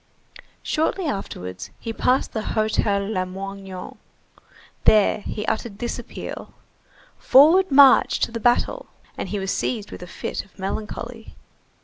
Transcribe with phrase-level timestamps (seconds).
[0.63, 3.99] Shortly afterwards, he passed the Hotel Lamoignon.
[4.85, 6.55] There he uttered this appeal:—
[7.19, 11.35] "Forward march to the battle!" And he was seized with a fit of melancholy.